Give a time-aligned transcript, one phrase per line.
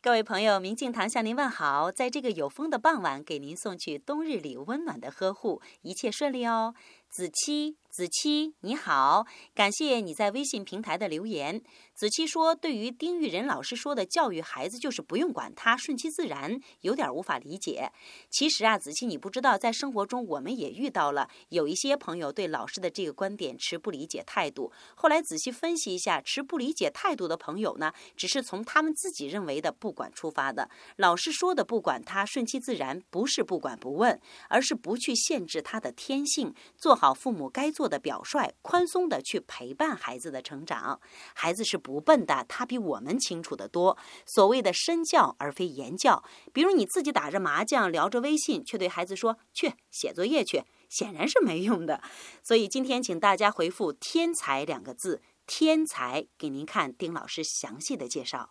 [0.00, 6.74] 各位朋友，明镜堂向您问好，在这个有风的傍晚，给您送去冬日里温暖的呵护，一切顺利哦。
[7.10, 11.62] 子期，子期，你好，感谢你在微信平台的留言。
[11.94, 17.90] 子期说，对于丁玉仁老师说的教育孩子就是不用管他，顺其自然，有点无法理解。
[18.30, 24.70] 其实啊，子期你不知道，在生活中我们也遇到了有一些朋友对老师的这个观点持不理解态度。
[24.94, 30.68] 后来仔细分析一下，持不理解态度的朋友呢，只是从他们自己认为的不管出发的。
[30.96, 34.20] 老师说的不管他，顺其自然，不是不管不问，
[34.50, 36.97] 而是不去限制他的天性，做。
[36.98, 41.00] 好父母该做的表率，宽松的去陪伴孩子的成长。
[41.34, 43.96] 孩子是不笨的，他比我们清楚的多。
[44.26, 46.22] 所谓的身教而非言教，
[46.52, 52.02] 比如你自己打着麻将，聊着微信，却对孩子说去写作业去，显然是没用的。
[52.42, 58.50] 所以今天请大家回复“天才”两个字，天才给您看丁老师详细的介绍。